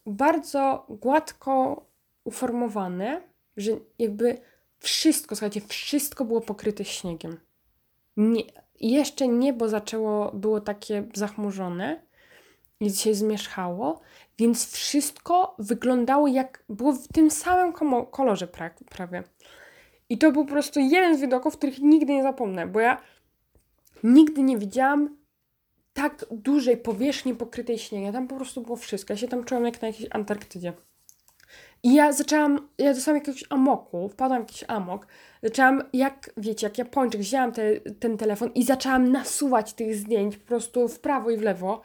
[0.06, 1.86] bardzo gładko
[2.24, 3.22] uformowane,
[3.58, 4.38] że jakby
[4.80, 7.38] wszystko, słuchajcie, wszystko było pokryte śniegiem.
[8.18, 8.44] Nie,
[8.80, 12.09] jeszcze niebo zaczęło, było takie zachmurzone
[12.88, 14.02] się zmierzchało,
[14.38, 17.74] więc wszystko wyglądało jak było w tym samym
[18.12, 19.24] kolorze pra prawie.
[20.10, 23.02] I to był po prostu jeden z widoków, których nigdy nie zapomnę, bo ja
[24.04, 25.18] nigdy nie widziałam
[25.94, 28.14] tak dużej powierzchni pokrytej śniegiem.
[28.14, 29.14] Tam po prostu było wszystko.
[29.14, 30.74] Ja się tam czułam jak na jakiejś Antarktydzie.
[31.84, 35.08] I ja zaczęłam, ja dostałam jakiegoś amoku, wpadłam w jakiś amok.
[35.44, 40.48] Zaczęłam, jak wiecie, jak Japończyk, wzięłam te, ten telefon i zaczęłam nasuwać tych zdjęć po
[40.48, 41.82] prostu w prawo i w lewo.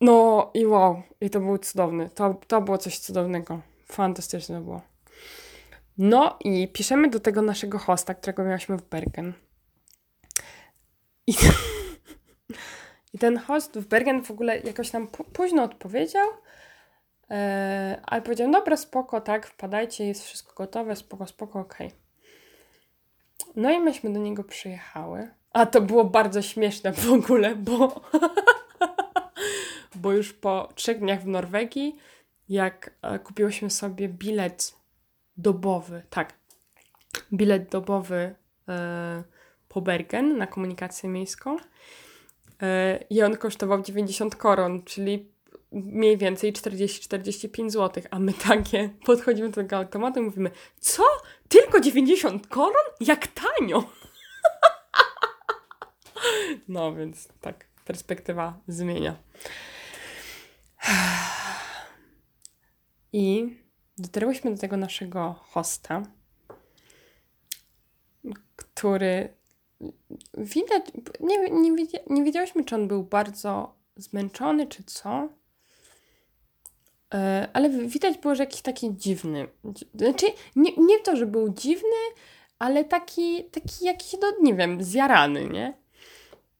[0.00, 2.10] No i wow, i to był cudowny.
[2.10, 3.60] To, to było coś cudownego.
[3.86, 4.80] Fantastyczne było.
[5.98, 9.32] No i piszemy do tego naszego hosta, którego miałyśmy w Bergen.
[11.26, 11.34] I,
[13.14, 16.28] i ten host w Bergen w ogóle jakoś nam późno odpowiedział,
[17.30, 21.86] e, ale powiedział, dobra, spoko, tak, wpadajcie, jest wszystko gotowe, spoko, spoko, okej.
[21.86, 21.98] Okay.
[23.56, 25.28] No i myśmy do niego przyjechały.
[25.52, 28.00] A to było bardzo śmieszne w ogóle, bo
[29.94, 31.96] bo już po trzech dniach w Norwegii,
[32.48, 34.74] jak e, kupiłyśmy sobie bilet
[35.36, 36.34] dobowy, tak,
[37.32, 38.34] bilet dobowy
[38.68, 39.22] e,
[39.68, 41.56] po Bergen na komunikację miejską
[42.62, 45.32] e, i on kosztował 90 koron, czyli
[45.72, 51.02] mniej więcej 40-45 zł, a my takie podchodzimy do tego automatu i mówimy, co?
[51.48, 52.84] Tylko 90 koron?
[53.00, 53.84] Jak tanio!
[56.68, 59.16] no więc tak, perspektywa zmienia.
[63.12, 63.56] I
[63.98, 66.02] dotarłyśmy do tego naszego hosta,
[68.56, 69.38] który
[70.38, 70.84] widać,
[71.20, 75.28] nie, nie, nie wiedziałyśmy, czy on był bardzo zmęczony, czy co.
[77.14, 79.48] E, ale widać było, że jakiś taki dziwny.
[79.94, 81.98] Znaczy, nie, nie to, że był dziwny,
[82.58, 85.74] ale taki, taki jakiś, no nie wiem, zjarany, nie?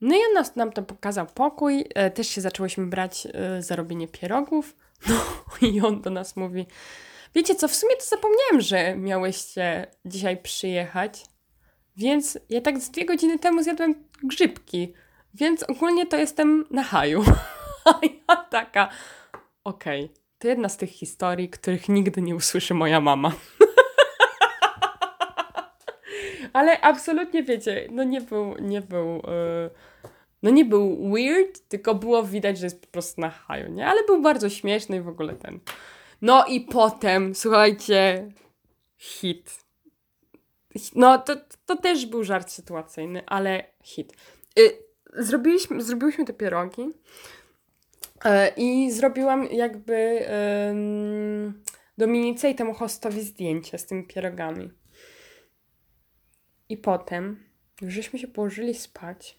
[0.00, 1.84] No i on nas, nam to pokazał pokój.
[1.94, 4.76] E, też się zaczęłyśmy brać e, za robienie pierogów.
[5.62, 6.66] No i on do nas mówi:
[7.34, 11.24] Wiecie co, w sumie to zapomniałem, że miałyście dzisiaj przyjechać.
[11.96, 14.94] Więc ja tak z dwie godziny temu zjadłem grzybki.
[15.34, 17.24] Więc ogólnie to jestem na haju.
[17.84, 18.88] A ja taka.
[19.64, 23.32] Okej, okay, to jedna z tych historii, których nigdy nie usłyszy moja mama.
[26.52, 29.70] Ale absolutnie wiecie, no nie był, nie był, yy,
[30.42, 33.86] no nie był weird, tylko było widać, że jest po prostu na haju, nie?
[33.86, 35.60] Ale był bardzo śmieszny i w ogóle ten.
[36.22, 38.28] No i potem, słuchajcie,
[38.96, 39.64] hit.
[40.94, 44.12] No to, to też był żart sytuacyjny, ale hit.
[44.56, 44.78] Yy,
[45.12, 50.26] zrobiliśmy, zrobiliśmy te pierogi yy, i zrobiłam jakby
[51.98, 54.70] Dominice i temu hostowi zdjęcie z tymi pierogami.
[56.68, 57.44] I potem,
[57.80, 59.38] już żeśmy się położyli spać,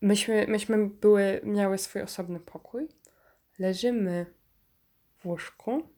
[0.00, 2.88] myśmy, myśmy były, miały swój osobny pokój,
[3.58, 4.26] leżymy
[5.18, 5.88] w łóżku.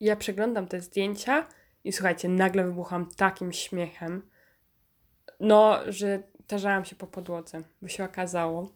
[0.00, 1.48] ja przeglądam te zdjęcia
[1.84, 4.30] i słuchajcie, nagle wybucham takim śmiechem,
[5.40, 8.72] no, że tarzałam się po podłodze, bo się okazało,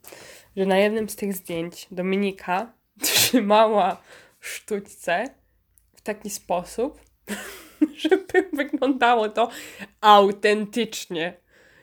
[0.57, 4.03] że na jednym z tych zdjęć Dominika trzymała
[4.41, 5.25] sztućce
[5.95, 7.10] w taki sposób,
[7.97, 9.51] żeby wyglądało to
[10.01, 11.41] autentycznie.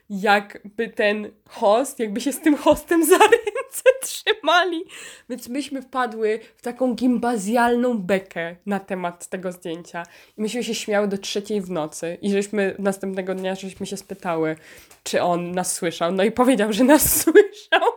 [0.09, 4.83] Jakby ten host, jakby się z tym hostem za ręce trzymali.
[5.29, 10.03] Więc myśmy wpadły w taką gimbazjalną bekę na temat tego zdjęcia.
[10.37, 12.17] I myśmy się śmiały do trzeciej w nocy.
[12.21, 14.55] I żeśmy następnego dnia żeśmy się spytały,
[15.03, 16.11] czy on nas słyszał.
[16.11, 17.91] No i powiedział, że nas słyszał.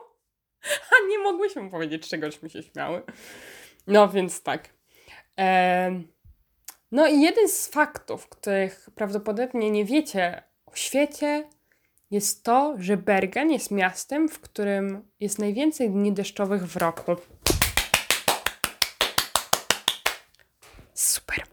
[0.64, 3.02] A nie mogłyśmy powiedzieć, czegośmy się śmiały.
[3.86, 4.68] No więc tak.
[5.36, 6.08] Eee,
[6.92, 11.48] no i jeden z faktów, których prawdopodobnie nie wiecie o świecie,
[12.10, 17.16] jest to, że Bergen jest miastem, w którym jest najwięcej dni deszczowych w roku.
[20.94, 21.44] Super.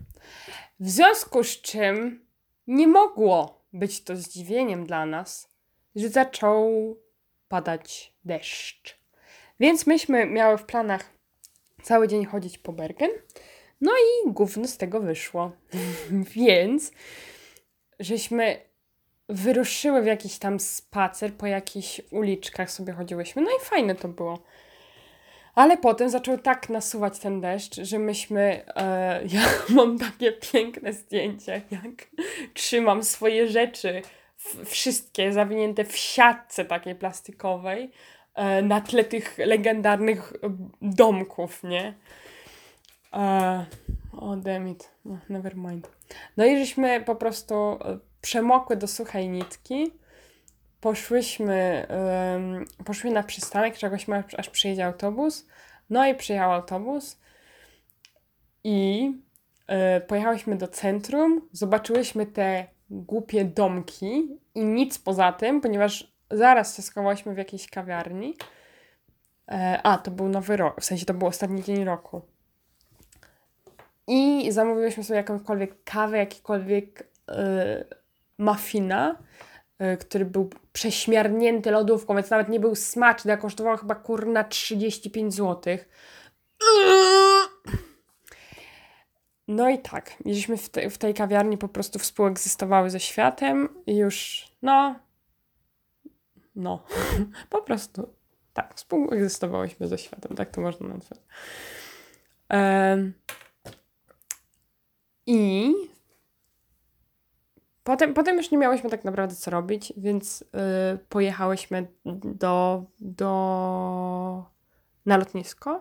[0.79, 2.25] W związku z czym
[2.67, 5.49] nie mogło być to zdziwieniem dla nas,
[5.95, 6.95] że zaczął
[7.47, 8.99] padać deszcz.
[9.59, 11.09] Więc myśmy miały w planach
[11.83, 13.09] cały dzień chodzić po Bergen
[13.81, 15.51] no i gówno z tego wyszło.
[16.35, 16.91] Więc
[17.99, 18.61] żeśmy
[19.29, 23.41] wyruszyły w jakiś tam spacer, po jakichś uliczkach sobie chodziłyśmy.
[23.41, 24.43] No i fajne to było.
[25.55, 28.65] Ale potem zaczął tak nasuwać ten deszcz, że myśmy.
[28.75, 32.07] E, ja mam takie piękne zdjęcie, jak
[32.53, 34.01] trzymam swoje rzeczy,
[34.65, 37.91] wszystkie zawinięte w siatce takiej plastikowej,
[38.35, 40.33] e, na tle tych legendarnych
[40.81, 41.93] domków, nie?
[43.17, 43.65] E,
[44.11, 44.91] o, damn it.
[45.05, 45.91] No, never mind.
[46.37, 47.77] No i żeśmy po prostu e,
[48.21, 49.91] przemokły do suchej nitki.
[50.81, 51.87] Poszłyśmy,
[52.33, 55.47] um, na przystanek, czekałyśmy aż przyjedzie autobus.
[55.89, 57.19] No i przyjechał autobus
[58.63, 59.11] i
[59.97, 66.81] y, pojechałyśmy do centrum, zobaczyłyśmy te głupie domki i nic poza tym, ponieważ zaraz się
[67.33, 68.35] w jakiejś kawiarni.
[69.47, 72.21] E, a, to był nowy rok, w sensie to był ostatni dzień roku.
[74.07, 77.35] I zamówiłyśmy sobie jakąkolwiek kawę, jakikolwiek yy,
[78.37, 79.15] muffina,
[79.79, 85.33] yy, który był prześmiarnięty lodówką, więc nawet nie był smaczny, a kosztował chyba kurna 35
[85.33, 85.77] zł.
[89.47, 93.95] No i tak, mieliśmy w, te, w tej kawiarni po prostu współegzystowały ze światem i
[93.97, 94.95] już, no,
[96.55, 96.83] no,
[97.49, 98.13] po prostu,
[98.53, 101.19] tak, współegzystowałyśmy ze światem, tak to można nazwać.
[102.49, 103.13] Um,
[105.27, 105.73] i
[107.83, 111.87] potem, potem już nie miałyśmy tak naprawdę co robić, więc yy, pojechałyśmy
[112.23, 114.45] do, do,
[115.05, 115.79] na lotnisko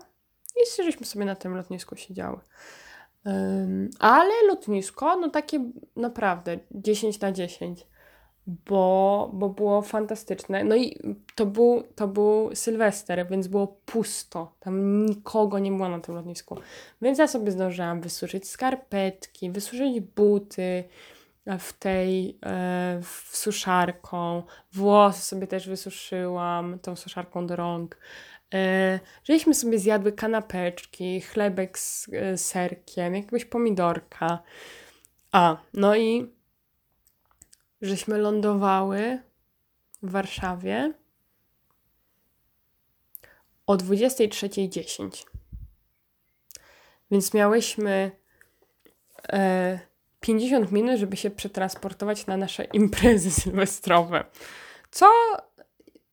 [0.56, 2.40] i żeśmy sobie na tym lotnisku siedziały.
[3.98, 7.86] Ale lotnisko, no takie naprawdę 10 na 10
[8.46, 10.64] bo, bo było fantastyczne.
[10.64, 10.98] No i
[11.34, 14.52] to był, to był Sylwester, więc było pusto.
[14.60, 16.56] Tam nikogo nie było na tym lotnisku.
[17.02, 20.84] Więc ja sobie zdążyłam wysuszyć skarpetki, wysuszyć buty
[21.58, 24.42] w tej, e, w suszarką.
[24.72, 27.98] Włosy sobie też wysuszyłam tą suszarką do rąk.
[28.54, 34.38] E, żeśmy sobie zjadły kanapeczki, chlebek z e, serkiem, jakiegoś pomidorka.
[35.32, 36.35] A, no i
[37.82, 39.18] żeśmy lądowały
[40.02, 40.92] w Warszawie
[43.66, 45.26] o 23.10.
[47.10, 48.10] Więc miałyśmy
[49.32, 49.78] e,
[50.20, 54.24] 50 minut, żeby się przetransportować na nasze imprezy sylwestrowe.
[54.90, 55.06] Co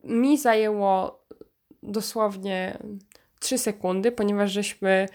[0.03, 1.23] mi zajęło
[1.83, 2.77] dosłownie
[3.39, 5.07] 3 sekundy, ponieważ żeśmy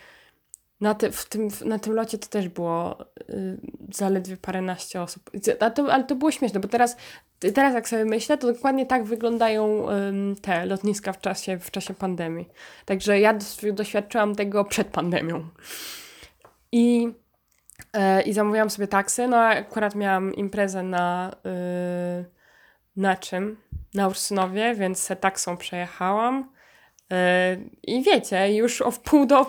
[0.81, 2.97] na, ty, w tym, na tym locie to też było
[3.31, 3.59] y,
[3.95, 5.31] zaledwie paręnaście osób.
[5.75, 6.97] To, ale to było śmieszne, bo teraz,
[7.55, 9.95] teraz jak sobie myślę, to dokładnie tak wyglądają y,
[10.43, 12.49] te lotniska w czasie, w czasie pandemii.
[12.85, 13.39] Także ja
[13.73, 15.49] doświadczyłam tego przed pandemią.
[16.73, 17.09] I,
[18.19, 19.29] y, i zamówiłam sobie taksy.
[19.29, 21.33] No akurat miałam imprezę na,
[22.21, 22.25] y,
[22.97, 23.57] na czym?
[23.95, 26.58] Na Ursynowie, więc taksą przejechałam.
[27.83, 29.47] I wiecie, już o wpół do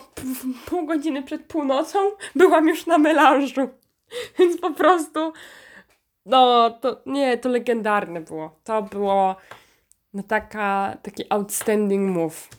[0.66, 2.00] pół godziny przed północą
[2.36, 3.70] byłam już na melanżu.
[4.40, 5.34] Więc po prostu
[6.26, 8.60] no to nie, to legendarne było.
[8.64, 9.36] To było
[10.14, 12.50] no taka, taki outstanding move.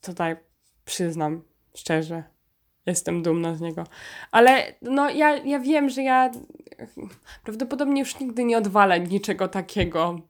[0.00, 0.36] Tutaj
[0.84, 1.42] przyznam
[1.74, 2.22] szczerze.
[2.86, 3.84] Jestem dumna z niego.
[4.30, 6.30] Ale no ja, ja wiem, że ja
[7.44, 10.20] prawdopodobnie już nigdy nie odwalę niczego takiego.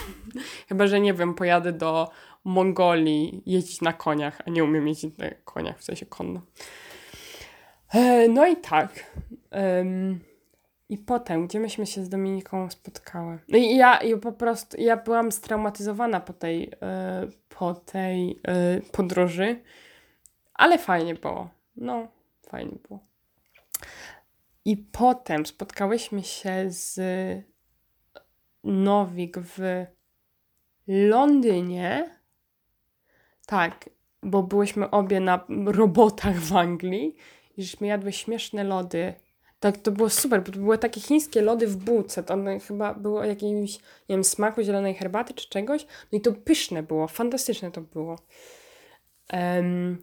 [0.68, 2.10] Chyba, że nie wiem, pojadę do
[2.48, 6.40] Mongolii jeździć na koniach, a nie umiem jeździć na koniach, w sensie konno.
[7.94, 9.16] E, no i tak.
[10.88, 13.38] I potem, gdzie myśmy się z Dominiką spotkały?
[13.48, 18.80] No i ja, i po prostu, ja byłam straumatyzowana po tej, e, po tej e,
[18.92, 19.60] podróży,
[20.54, 21.50] ale fajnie było.
[21.76, 22.08] No,
[22.48, 23.00] fajnie było.
[24.64, 27.00] I potem spotkałyśmy się z
[28.64, 29.86] Nowik w
[30.86, 32.17] Londynie
[33.48, 33.90] tak,
[34.22, 37.16] bo byłyśmy obie na robotach w Anglii
[37.56, 39.14] i żeśmy jadły śmieszne lody.
[39.60, 42.22] Tak, to było super, bo to były takie chińskie lody w bułce.
[42.22, 43.74] To one chyba było jakimś,
[44.08, 45.86] nie wiem, smaku zielonej herbaty czy czegoś.
[46.12, 48.18] No i to pyszne było, fantastyczne to było.
[49.32, 50.02] Um,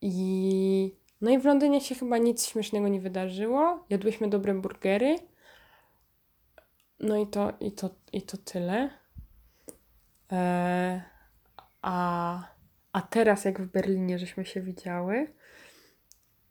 [0.00, 3.84] I no i w Londynie się chyba nic śmiesznego nie wydarzyło.
[3.90, 5.16] Jadłyśmy dobre burgery.
[7.00, 8.90] No i to, i to, i to tyle.
[10.30, 11.00] Eee,
[11.82, 12.38] a,
[12.92, 15.34] a teraz, jak w Berlinie żeśmy się widziały,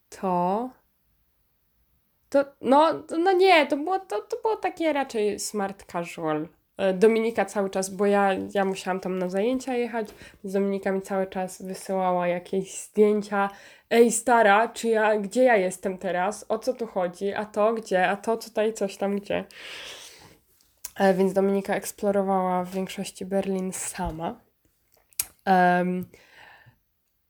[0.08, 0.70] to.
[2.28, 6.48] To, no, no nie, to było, to, to było takie raczej smart casual.
[6.78, 10.08] E, Dominika cały czas, bo ja, ja musiałam tam na zajęcia jechać,
[10.44, 13.50] Dominika mi cały czas wysyłała jakieś zdjęcia.
[13.90, 16.44] Ej, stara, czy ja, gdzie ja jestem teraz?
[16.48, 17.34] O co tu chodzi?
[17.34, 18.08] A to gdzie?
[18.08, 19.44] A to tutaj coś tam gdzie?
[20.96, 24.47] E, więc Dominika eksplorowała w większości Berlin sama.
[25.48, 26.06] Um,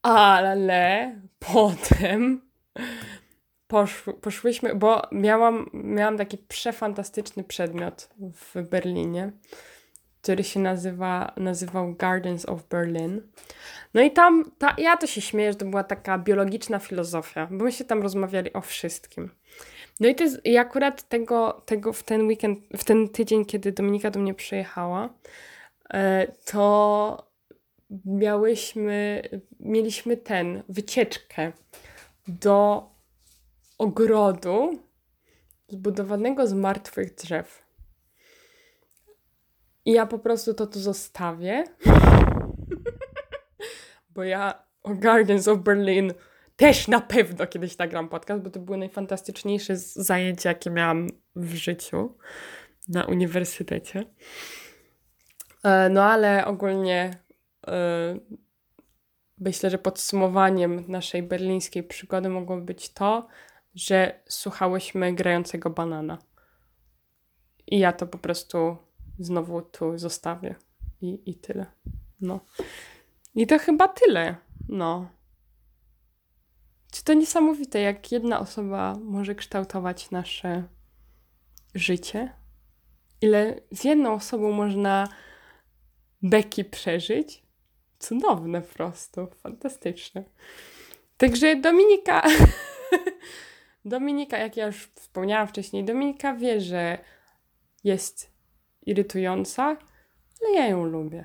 [0.02, 2.48] ale potem
[3.66, 9.32] poszły, poszłyśmy, bo miałam, miałam taki przefantastyczny przedmiot w Berlinie,
[10.22, 13.22] który się nazywa, nazywał Gardens of Berlin.
[13.94, 17.64] No i tam, ta, ja to się śmieję, że to była taka biologiczna filozofia, bo
[17.64, 19.30] my się tam rozmawiali o wszystkim.
[20.00, 23.72] No i, to jest, i akurat tego, tego w ten weekend, w ten tydzień, kiedy
[23.72, 25.08] Dominika do mnie przyjechała,
[25.94, 27.27] e, to
[28.04, 29.22] miałyśmy,
[29.60, 31.52] mieliśmy ten, wycieczkę
[32.28, 32.88] do
[33.78, 34.78] ogrodu
[35.68, 37.62] zbudowanego z martwych drzew.
[39.84, 41.64] I ja po prostu to tu zostawię,
[44.14, 46.12] bo ja o Gardens of Berlin
[46.56, 52.16] też na pewno kiedyś nagram podcast, bo to były najfantastyczniejsze zajęcia, jakie miałam w życiu
[52.88, 54.04] na uniwersytecie.
[55.64, 57.27] E, no ale ogólnie
[59.38, 63.28] myślę, że podsumowaniem naszej berlińskiej przygody mogło być to,
[63.74, 66.18] że słuchałyśmy grającego banana.
[67.66, 68.76] I ja to po prostu
[69.18, 70.54] znowu tu zostawię.
[71.00, 71.66] I, i tyle.
[72.20, 72.40] No.
[73.34, 74.36] I to chyba tyle.
[74.68, 75.10] No.
[76.92, 80.64] Czy to niesamowite, jak jedna osoba może kształtować nasze
[81.74, 82.32] życie?
[83.20, 85.08] Ile z jedną osobą można
[86.22, 87.47] beki przeżyć?
[87.98, 90.24] Cudowne po prostu, fantastyczne.
[91.16, 92.22] Także Dominika,
[93.84, 96.98] Dominika, jak ja już wspomniałam wcześniej, Dominika wie, że
[97.84, 98.32] jest
[98.86, 99.76] irytująca,
[100.40, 101.24] ale ja ją lubię.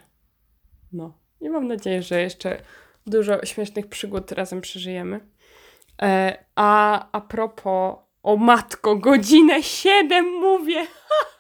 [0.92, 1.24] No.
[1.42, 2.62] I mam nadzieję, że jeszcze
[3.08, 5.20] dużo śmiesznych przygód razem przeżyjemy.
[6.02, 10.88] E, a a propos, o matko, godzinę siedem mówię.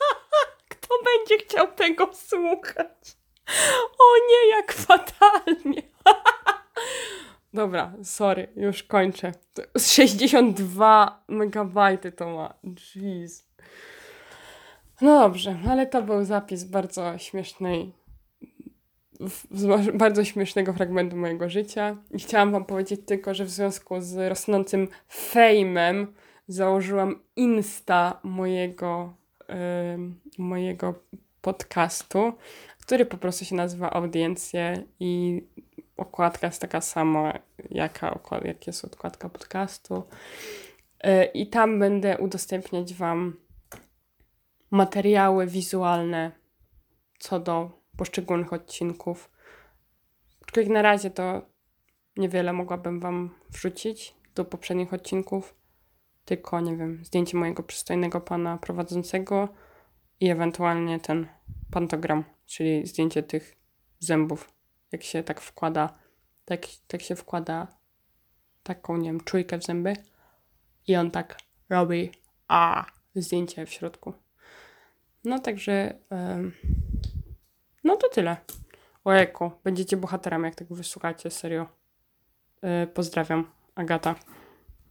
[0.69, 3.17] Kto będzie chciał tego słuchać?
[3.99, 5.81] O nie, jak fatalnie.
[7.53, 9.31] Dobra, sorry, już kończę.
[9.77, 12.53] 62 megabajty to ma.
[12.95, 13.47] Jeez.
[15.01, 17.93] No dobrze, ale to był zapis bardzo śmiesznej,
[19.93, 21.97] bardzo śmiesznego fragmentu mojego życia.
[22.11, 26.13] I chciałam wam powiedzieć tylko, że w związku z rosnącym fejmem
[26.47, 29.13] założyłam Insta mojego,
[29.93, 30.93] ym, mojego
[31.41, 32.33] podcastu,
[32.85, 35.41] który po prostu się nazywa Audiencje i
[35.97, 40.03] okładka jest taka sama, jaka, okład- jak jest okładka podcastu.
[41.05, 43.37] Y, I tam będę udostępniać Wam
[44.71, 46.31] materiały wizualne
[47.19, 49.31] co do poszczególnych odcinków.
[50.41, 51.41] Aczkolwiek na razie to
[52.17, 55.55] niewiele mogłabym Wam wrzucić do poprzednich odcinków.
[56.25, 59.49] Tylko, nie wiem, zdjęcie mojego przystojnego pana prowadzącego
[60.19, 61.27] i ewentualnie ten
[61.71, 63.55] pantogram, czyli zdjęcie tych
[63.99, 64.53] zębów.
[64.91, 65.99] Jak się tak wkłada,
[66.45, 67.67] tak, tak się wkłada
[68.63, 69.93] taką, nie wiem, czujkę w zęby
[70.87, 71.37] i on tak
[71.69, 72.11] robi
[72.47, 72.85] a
[73.15, 74.13] zdjęcie w środku.
[75.23, 76.53] No także em,
[77.83, 78.37] no to tyle.
[79.03, 81.67] Ojejku, będziecie bohaterami, jak tego wysłuchacie, serio.
[82.61, 84.15] E, pozdrawiam, Agata.